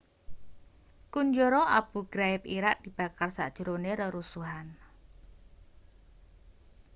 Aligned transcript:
kunjara 1.13 1.61
abu 1.79 1.99
ghraib 2.13 2.43
irak 2.55 2.77
dibakar 2.85 3.29
sajrone 3.37 3.91
rerusuhan 4.01 4.67